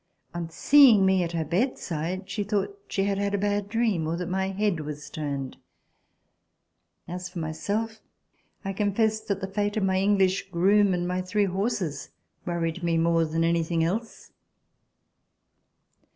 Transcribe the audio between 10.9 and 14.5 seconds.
and my three horses worried me more than anything else.